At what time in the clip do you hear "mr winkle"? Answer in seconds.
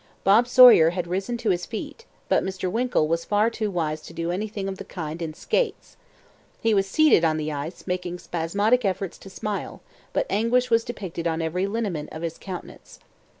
2.43-3.07